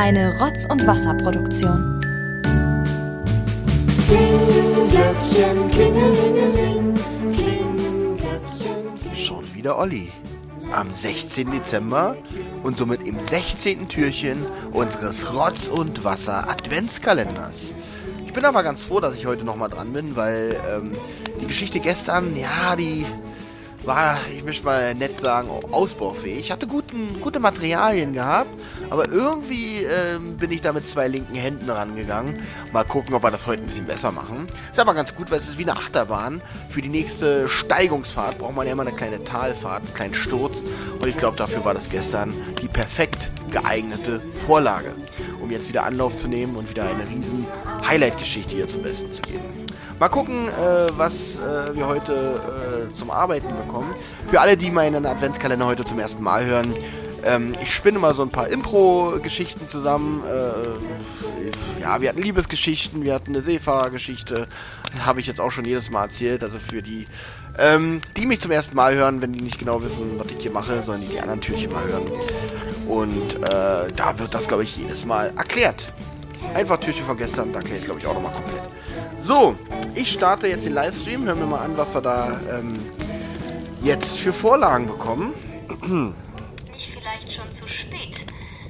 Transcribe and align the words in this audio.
Eine 0.00 0.38
Rotz- 0.38 0.64
und 0.70 0.86
Wasserproduktion. 0.86 2.00
Schon 9.16 9.54
wieder 9.56 9.76
Olli. 9.76 10.12
Am 10.70 10.88
16. 10.88 11.50
Dezember 11.50 12.16
und 12.62 12.78
somit 12.78 13.08
im 13.08 13.18
16. 13.18 13.88
Türchen 13.88 14.46
unseres 14.70 15.34
Rotz- 15.34 15.66
und 15.66 16.04
Wasser-Adventskalenders. 16.04 17.74
Ich 18.24 18.32
bin 18.32 18.44
aber 18.44 18.62
ganz 18.62 18.80
froh, 18.80 19.00
dass 19.00 19.16
ich 19.16 19.26
heute 19.26 19.42
nochmal 19.42 19.68
dran 19.68 19.92
bin, 19.92 20.14
weil 20.14 20.60
ähm, 20.72 20.92
die 21.40 21.46
Geschichte 21.48 21.80
gestern, 21.80 22.36
ja, 22.36 22.76
die 22.76 23.04
war, 23.84 24.18
ich 24.34 24.44
möchte 24.44 24.64
mal 24.64 24.94
nett 24.94 25.20
sagen, 25.20 25.50
ausbaufähig. 25.70 26.40
Ich 26.40 26.52
hatte 26.52 26.66
guten, 26.66 27.20
gute 27.20 27.40
Materialien 27.40 28.12
gehabt, 28.12 28.50
aber 28.90 29.08
irgendwie 29.08 29.84
ähm, 29.84 30.36
bin 30.36 30.50
ich 30.50 30.60
da 30.60 30.72
mit 30.72 30.88
zwei 30.88 31.08
linken 31.08 31.34
Händen 31.34 31.70
rangegangen. 31.70 32.34
Mal 32.72 32.84
gucken, 32.84 33.14
ob 33.14 33.22
wir 33.22 33.30
das 33.30 33.46
heute 33.46 33.62
ein 33.62 33.66
bisschen 33.66 33.86
besser 33.86 34.12
machen. 34.12 34.46
Ist 34.70 34.80
aber 34.80 34.94
ganz 34.94 35.14
gut, 35.14 35.30
weil 35.30 35.38
es 35.38 35.48
ist 35.48 35.58
wie 35.58 35.62
eine 35.62 35.72
Achterbahn. 35.72 36.42
Für 36.70 36.82
die 36.82 36.88
nächste 36.88 37.48
Steigungsfahrt 37.48 38.38
braucht 38.38 38.56
man 38.56 38.66
ja 38.66 38.72
immer 38.72 38.82
eine 38.82 38.92
kleine 38.94 39.22
Talfahrt, 39.24 39.84
einen 39.84 39.94
kleinen 39.94 40.14
Sturz. 40.14 40.58
Und 41.00 41.06
ich 41.06 41.16
glaube, 41.16 41.36
dafür 41.36 41.64
war 41.64 41.74
das 41.74 41.88
gestern 41.88 42.32
die 42.60 42.68
perfekt 42.68 43.30
geeignete 43.50 44.20
Vorlage, 44.46 44.94
um 45.40 45.50
jetzt 45.50 45.68
wieder 45.68 45.84
Anlauf 45.84 46.16
zu 46.16 46.28
nehmen 46.28 46.56
und 46.56 46.68
wieder 46.68 46.84
eine 46.84 47.08
riesen 47.08 47.46
Highlight-Geschichte 47.86 48.54
hier 48.54 48.68
zum 48.68 48.82
Besten 48.82 49.12
zu 49.12 49.22
geben. 49.22 49.67
Mal 49.98 50.08
gucken, 50.08 50.48
äh, 50.48 50.96
was 50.96 51.36
äh, 51.36 51.74
wir 51.74 51.88
heute 51.88 52.88
äh, 52.88 52.94
zum 52.94 53.10
Arbeiten 53.10 53.48
bekommen. 53.56 53.92
Für 54.30 54.40
alle, 54.40 54.56
die 54.56 54.70
meinen 54.70 55.04
Adventskalender 55.04 55.66
heute 55.66 55.84
zum 55.84 55.98
ersten 55.98 56.22
Mal 56.22 56.46
hören, 56.46 56.72
ähm, 57.24 57.56
ich 57.60 57.74
spinne 57.74 57.98
mal 57.98 58.14
so 58.14 58.22
ein 58.22 58.30
paar 58.30 58.46
Impro-Geschichten 58.46 59.66
zusammen. 59.66 60.22
Äh, 60.24 61.80
ja, 61.80 62.00
wir 62.00 62.10
hatten 62.10 62.22
Liebesgeschichten, 62.22 63.02
wir 63.02 63.12
hatten 63.12 63.30
eine 63.30 63.40
Seefahrergeschichte. 63.40 64.46
Habe 65.04 65.18
ich 65.18 65.26
jetzt 65.26 65.40
auch 65.40 65.50
schon 65.50 65.64
jedes 65.64 65.90
Mal 65.90 66.04
erzählt. 66.04 66.44
Also 66.44 66.58
für 66.58 66.80
die, 66.80 67.06
ähm, 67.58 68.00
die 68.16 68.26
mich 68.26 68.40
zum 68.40 68.52
ersten 68.52 68.76
Mal 68.76 68.94
hören, 68.94 69.20
wenn 69.20 69.32
die 69.32 69.42
nicht 69.42 69.58
genau 69.58 69.82
wissen, 69.82 70.16
was 70.16 70.28
ich 70.28 70.40
hier 70.40 70.52
mache, 70.52 70.80
sollen 70.84 71.00
die 71.00 71.08
die 71.08 71.20
anderen 71.20 71.40
Türchen 71.40 71.72
mal 71.72 71.84
hören. 71.84 72.04
Und 72.86 73.34
äh, 73.34 73.88
da 73.96 74.18
wird 74.18 74.32
das, 74.32 74.46
glaube 74.46 74.62
ich, 74.62 74.76
jedes 74.76 75.04
Mal 75.04 75.32
erklärt. 75.36 75.92
Einfach 76.54 76.78
Türchen 76.78 77.04
von 77.04 77.16
gestern, 77.16 77.52
da 77.52 77.58
erkläre 77.58 77.78
ich 77.78 77.84
glaube 77.84 78.00
ich 78.00 78.06
auch 78.06 78.14
nochmal 78.14 78.32
komplett. 78.32 78.62
So, 79.20 79.54
ich 79.94 80.10
starte 80.10 80.48
jetzt 80.48 80.66
den 80.66 80.74
Livestream. 80.74 81.24
Hören 81.24 81.38
wir 81.40 81.46
mal 81.46 81.64
an, 81.64 81.76
was 81.76 81.94
wir 81.94 82.00
da 82.00 82.40
ähm, 82.50 82.78
jetzt 83.82 84.18
für 84.18 84.32
Vorlagen 84.32 84.86
bekommen. 84.86 85.34
Nicht 86.72 86.90
vielleicht 86.92 87.32
schon 87.32 87.50
zu 87.50 87.68
spät. 87.68 88.24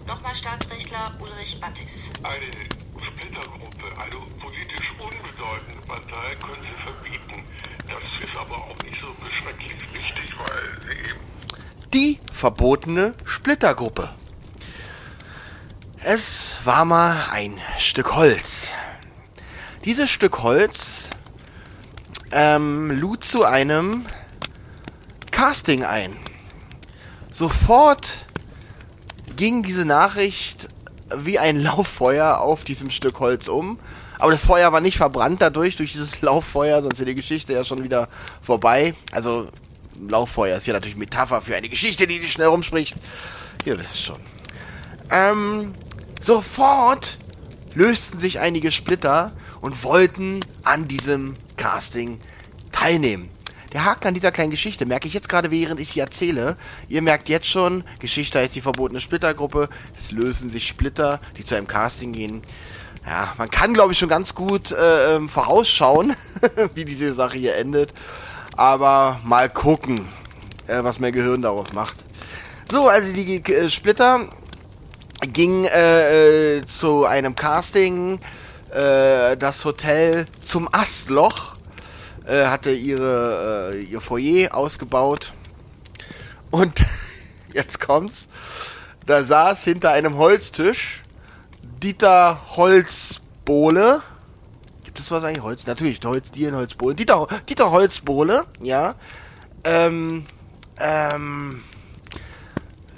Nochmal 0.06 0.34
Staatsrechtler 0.34 1.12
Ulrich 1.20 1.60
Battis. 1.60 2.10
Eine 2.22 2.50
Splittergruppe, 3.06 3.86
eine 3.96 4.16
politisch 4.40 4.92
unbedeutende 4.98 5.86
Partei, 5.86 6.34
können 6.40 6.62
Sie 6.62 6.82
verbieten. 6.82 7.44
Das 7.86 8.02
ist 8.02 8.36
aber 8.36 8.56
auch 8.56 8.82
nicht 8.84 9.00
so 9.00 9.08
schrecklich 9.30 9.94
wichtig, 9.94 10.34
weil 10.38 10.82
sie 10.82 11.10
eben 11.10 11.20
Die 11.94 12.20
verbotene 12.32 13.14
Splittergruppe. 13.24 14.10
Es 16.02 16.47
war 16.68 16.84
mal 16.84 17.24
ein 17.30 17.58
Stück 17.78 18.14
Holz. 18.14 18.72
Dieses 19.86 20.10
Stück 20.10 20.42
Holz 20.42 21.08
ähm, 22.30 22.90
lud 22.90 23.24
zu 23.24 23.46
einem 23.46 24.04
Casting 25.30 25.82
ein. 25.82 26.14
Sofort 27.32 28.26
ging 29.34 29.62
diese 29.62 29.86
Nachricht 29.86 30.68
wie 31.16 31.38
ein 31.38 31.56
Lauffeuer 31.62 32.36
auf 32.36 32.64
diesem 32.64 32.90
Stück 32.90 33.18
Holz 33.18 33.48
um. 33.48 33.78
Aber 34.18 34.30
das 34.30 34.44
Feuer 34.44 34.70
war 34.70 34.82
nicht 34.82 34.98
verbrannt 34.98 35.40
dadurch, 35.40 35.76
durch 35.76 35.92
dieses 35.92 36.20
Lauffeuer, 36.20 36.82
sonst 36.82 36.98
wäre 36.98 37.06
die 37.06 37.14
Geschichte 37.14 37.54
ja 37.54 37.64
schon 37.64 37.82
wieder 37.82 38.10
vorbei. 38.42 38.92
Also, 39.12 39.48
Lauffeuer 40.06 40.58
ist 40.58 40.66
ja 40.66 40.74
natürlich 40.74 40.98
Metapher 40.98 41.40
für 41.40 41.56
eine 41.56 41.70
Geschichte, 41.70 42.06
die 42.06 42.18
sich 42.18 42.30
schnell 42.32 42.48
rumspricht. 42.48 42.94
Ihr 43.64 43.80
wisst 43.80 44.04
schon. 44.04 44.18
Ähm, 45.10 45.72
sofort 46.20 47.18
lösten 47.74 48.20
sich 48.20 48.40
einige 48.40 48.72
Splitter 48.72 49.32
und 49.60 49.84
wollten 49.84 50.40
an 50.64 50.88
diesem 50.88 51.36
Casting 51.56 52.20
teilnehmen. 52.72 53.30
Der 53.72 53.84
Haken 53.84 54.08
an 54.08 54.14
dieser 54.14 54.32
kleinen 54.32 54.50
Geschichte 54.50 54.86
merke 54.86 55.08
ich 55.08 55.14
jetzt 55.14 55.28
gerade, 55.28 55.50
während 55.50 55.78
ich 55.78 55.90
sie 55.90 56.00
erzähle. 56.00 56.56
Ihr 56.88 57.02
merkt 57.02 57.28
jetzt 57.28 57.46
schon, 57.46 57.84
Geschichte 57.98 58.38
heißt 58.38 58.54
die 58.54 58.62
verbotene 58.62 59.00
Splittergruppe. 59.00 59.68
Es 59.96 60.10
lösen 60.10 60.48
sich 60.48 60.66
Splitter, 60.66 61.20
die 61.36 61.44
zu 61.44 61.54
einem 61.54 61.66
Casting 61.66 62.12
gehen. 62.12 62.42
Ja, 63.06 63.34
man 63.36 63.50
kann, 63.50 63.74
glaube 63.74 63.92
ich, 63.92 63.98
schon 63.98 64.08
ganz 64.08 64.34
gut 64.34 64.72
äh, 64.72 65.16
ähm, 65.16 65.28
vorausschauen, 65.28 66.16
wie 66.74 66.84
diese 66.84 67.14
Sache 67.14 67.38
hier 67.38 67.56
endet. 67.56 67.92
Aber 68.56 69.20
mal 69.22 69.50
gucken, 69.50 70.08
äh, 70.66 70.82
was 70.82 70.98
mein 70.98 71.12
Gehirn 71.12 71.42
daraus 71.42 71.72
macht. 71.72 71.96
So, 72.70 72.88
also 72.88 73.12
die 73.12 73.36
äh, 73.36 73.70
Splitter 73.70 74.28
ging 75.20 75.64
äh, 75.64 76.58
äh, 76.58 76.64
zu 76.66 77.04
einem 77.04 77.34
Casting. 77.34 78.20
Äh, 78.70 79.36
das 79.36 79.64
Hotel 79.64 80.26
zum 80.42 80.68
Astloch 80.72 81.56
äh, 82.26 82.46
hatte 82.46 82.70
ihre, 82.70 83.72
äh, 83.74 83.82
ihr 83.82 84.00
Foyer 84.00 84.54
ausgebaut. 84.54 85.32
Und 86.50 86.84
jetzt 87.52 87.80
kommt's. 87.80 88.28
Da 89.06 89.24
saß 89.24 89.64
hinter 89.64 89.92
einem 89.92 90.18
Holztisch 90.18 91.02
Dieter 91.82 92.40
Holzbohle. 92.56 94.02
Gibt 94.84 94.98
es 95.00 95.10
was 95.10 95.22
eigentlich? 95.24 95.42
Holz? 95.42 95.66
Natürlich, 95.66 96.00
Holz, 96.04 96.30
Dielen, 96.30 96.56
Holzbohle. 96.56 96.94
Dieter, 96.94 97.28
Dieter 97.48 97.70
Holzbohle, 97.70 98.44
ja. 98.60 98.96
Ähm, 99.64 100.24
ähm, 100.80 101.62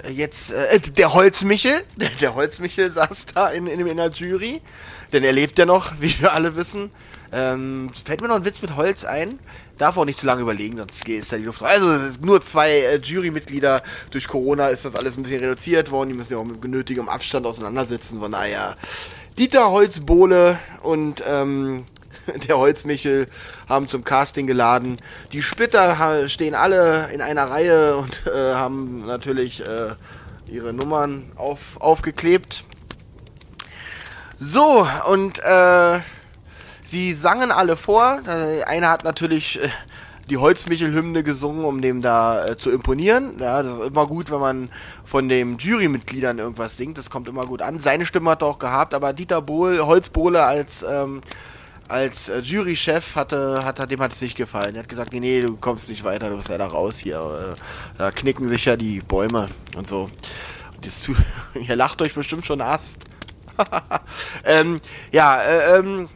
jetzt, 0.09 0.51
äh, 0.51 0.79
der 0.79 1.13
Holzmichel, 1.13 1.83
der 2.21 2.35
Holzmichel 2.35 2.89
saß 2.89 3.27
da 3.33 3.49
in, 3.49 3.67
in, 3.67 3.85
in 3.85 3.97
der 3.97 4.09
Jury, 4.09 4.61
denn 5.13 5.23
er 5.23 5.33
lebt 5.33 5.57
ja 5.59 5.65
noch, 5.65 5.93
wie 5.99 6.19
wir 6.19 6.33
alle 6.33 6.55
wissen. 6.55 6.91
Ähm, 7.33 7.91
fällt 8.05 8.21
mir 8.21 8.27
noch 8.27 8.35
ein 8.35 8.45
Witz 8.45 8.61
mit 8.61 8.75
Holz 8.75 9.05
ein? 9.05 9.39
Darf 9.77 9.97
auch 9.97 10.05
nicht 10.05 10.19
zu 10.19 10.25
lange 10.25 10.41
überlegen, 10.41 10.77
sonst 10.77 11.07
ist 11.07 11.31
da 11.31 11.37
die 11.37 11.45
Luft 11.45 11.61
raus. 11.61 11.69
Also 11.71 11.89
es 11.89 12.19
nur 12.19 12.41
zwei 12.41 12.71
äh, 12.71 12.97
Jurymitglieder. 12.97 13.81
Durch 14.11 14.27
Corona 14.27 14.67
ist 14.67 14.85
das 14.85 14.95
alles 14.95 15.17
ein 15.17 15.23
bisschen 15.23 15.39
reduziert 15.39 15.91
worden. 15.91 16.09
Die 16.09 16.15
müssen 16.15 16.33
ja 16.33 16.39
auch 16.39 16.45
mit 16.45 16.61
genötigem 16.61 17.07
Abstand 17.07 17.45
auseinandersitzen. 17.45 18.19
Von 18.19 18.31
daher, 18.31 18.75
Dieter 19.37 19.71
Holzbohle 19.71 20.59
und 20.83 21.23
ähm, 21.25 21.85
der 22.47 22.57
Holzmichel 22.57 23.27
haben 23.67 23.87
zum 23.87 24.03
Casting 24.03 24.47
geladen. 24.47 24.97
Die 25.31 25.41
Splitter 25.41 25.99
ha- 25.99 26.27
stehen 26.27 26.55
alle 26.55 27.09
in 27.13 27.21
einer 27.21 27.49
Reihe 27.49 27.97
und 27.97 28.23
äh, 28.27 28.53
haben 28.55 29.05
natürlich 29.05 29.65
äh, 29.65 29.95
ihre 30.47 30.73
Nummern 30.73 31.31
auf, 31.35 31.59
aufgeklebt. 31.79 32.63
So, 34.39 34.87
und 35.07 35.39
äh, 35.43 35.99
sie 36.87 37.13
sangen 37.13 37.51
alle 37.51 37.77
vor. 37.77 38.19
Einer 38.65 38.89
hat 38.89 39.03
natürlich 39.03 39.61
äh, 39.61 39.69
die 40.29 40.37
Holzmichel-Hymne 40.37 41.23
gesungen, 41.23 41.63
um 41.65 41.81
dem 41.81 42.01
da 42.01 42.45
äh, 42.45 42.57
zu 42.57 42.71
imponieren. 42.71 43.33
Ja, 43.39 43.61
das 43.61 43.79
ist 43.79 43.87
immer 43.87 44.07
gut, 44.07 44.31
wenn 44.31 44.39
man 44.39 44.69
von 45.05 45.29
den 45.29 45.57
Jurymitgliedern 45.57 46.39
irgendwas 46.39 46.77
singt. 46.77 46.97
Das 46.97 47.09
kommt 47.09 47.27
immer 47.27 47.45
gut 47.45 47.61
an. 47.61 47.79
Seine 47.79 48.05
Stimme 48.05 48.31
hat 48.31 48.41
er 48.41 48.47
auch 48.47 48.59
gehabt, 48.59 48.93
aber 48.93 49.13
Dieter 49.13 49.41
Bohl, 49.41 49.79
Holzbohle 49.81 50.43
als 50.43 50.83
ähm, 50.89 51.21
als 51.91 52.29
äh, 52.29 52.39
Jurychef 52.39 53.15
hatte, 53.15 53.63
hat, 53.63 53.91
dem 53.91 53.99
hat 54.01 54.13
es 54.13 54.21
nicht 54.21 54.35
gefallen. 54.35 54.75
Er 54.75 54.83
hat 54.83 54.89
gesagt, 54.89 55.13
nee, 55.13 55.19
nee, 55.19 55.41
du 55.41 55.57
kommst 55.57 55.89
nicht 55.89 56.03
weiter, 56.03 56.29
du 56.29 56.37
bist 56.37 56.49
leider 56.49 56.65
raus 56.65 56.97
hier. 56.97 57.55
Äh, 57.55 57.59
da 57.97 58.11
knicken 58.11 58.47
sich 58.47 58.65
ja 58.65 58.75
die 58.75 59.01
Bäume 59.01 59.47
und 59.75 59.87
so. 59.87 60.03
Und 60.75 60.85
das 60.85 61.01
zu, 61.01 61.15
ihr 61.53 61.75
lacht 61.75 62.01
euch 62.01 62.13
bestimmt 62.13 62.45
schon 62.45 62.61
Ast. 62.61 62.97
ähm, 64.45 64.81
ja, 65.11 65.39
äh, 65.39 65.79
ähm, 65.79 66.09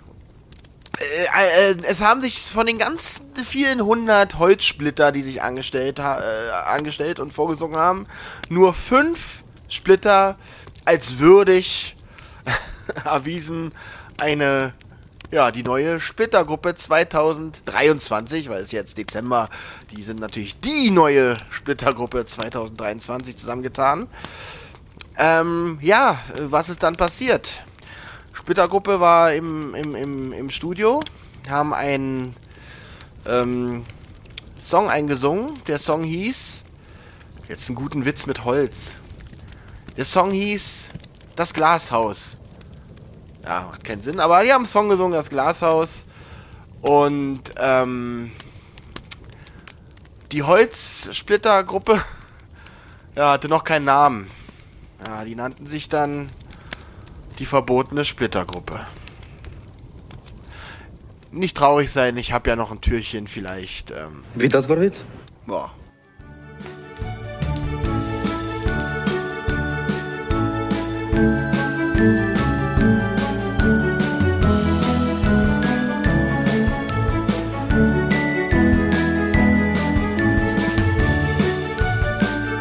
äh, 1.00 1.72
äh, 1.72 1.76
es 1.88 2.02
haben 2.02 2.22
sich 2.22 2.40
von 2.40 2.66
den 2.66 2.78
ganz 2.78 3.22
vielen 3.48 3.84
hundert 3.84 4.40
Holzsplitter, 4.40 5.12
die 5.12 5.24
sich 5.24 5.42
angestellt, 5.42 6.00
äh, 6.00 6.02
angestellt 6.02 7.20
und 7.20 7.34
vorgesungen 7.34 7.76
haben, 7.76 8.08
nur 8.50 8.74
fünf 8.74 9.44
Splitter 9.68 10.38
als 10.86 11.20
würdig 11.20 11.96
erwiesen, 13.06 13.72
eine, 14.18 14.74
ja, 15.32 15.52
die 15.52 15.64
neue 15.64 16.00
Splittergruppe 16.00 16.76
2023, 16.76 18.50
weil 18.50 18.62
es 18.62 18.72
jetzt 18.72 18.98
Dezember, 18.98 19.50
die 19.92 20.04
sind 20.04 20.20
natürlich 20.20 20.60
die 20.60 20.92
neue 20.92 21.38
Splittergruppe 21.50 22.26
2023 22.26 23.38
zusammengetan. 23.38 24.08
Ähm, 25.18 25.78
ja, 25.82 26.20
was 26.40 26.70
ist 26.70 26.84
dann 26.84 26.96
passiert? 26.96 27.64
Splittergruppe 28.34 29.00
war 29.00 29.34
im, 29.34 29.74
im, 29.76 29.96
im, 29.96 30.34
im 30.34 30.50
Studio, 30.50 31.00
haben 31.50 31.74
einen 31.74 32.36
ähm, 33.26 33.84
Song 34.62 34.90
eingesungen. 34.90 35.54
Der 35.68 35.80
Song 35.80 36.04
hieß, 36.04 36.62
jetzt 37.48 37.70
einen 37.70 37.76
guten 37.76 38.06
Witz 38.06 38.26
mit 38.26 38.44
Holz. 38.44 38.92
Der 39.98 40.06
Song 40.06 40.32
hieß 40.32 40.90
Das 41.36 41.54
Glashaus. 41.54 42.38
Ja, 43.46 43.68
macht 43.70 43.84
keinen 43.84 44.02
Sinn, 44.02 44.20
aber 44.20 44.44
die 44.44 44.52
haben 44.52 44.64
einen 44.64 44.72
Song 44.72 44.90
gesungen, 44.90 45.14
das 45.14 45.30
Glashaus. 45.30 46.06
Und 46.82 47.42
ähm, 47.58 48.32
die 50.32 50.44
Holzsplittergruppe 50.44 52.02
ja, 53.16 53.32
hatte 53.32 53.48
noch 53.48 53.64
keinen 53.64 53.86
Namen. 53.86 54.30
Ja, 55.06 55.24
die 55.24 55.36
nannten 55.36 55.68
sich 55.68 55.90
dann 55.90 56.28
die 57.38 57.46
verbotene 57.46 58.06
Splittergruppe. 58.06 58.80
Nicht 61.32 61.58
traurig 61.58 61.92
sein, 61.92 62.18
ich 62.18 62.32
habe 62.32 62.50
ja 62.50 62.56
noch 62.56 62.72
ein 62.72 62.82
Türchen 62.82 63.28
vielleicht. 63.28 63.92
Ähm, 63.92 64.24
Wie 64.36 64.50
das 64.50 64.70
war 64.70 64.80
Witz? 64.80 65.04
boah. 65.46 65.72